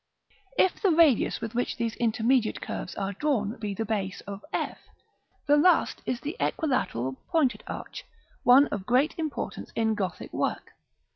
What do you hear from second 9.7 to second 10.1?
in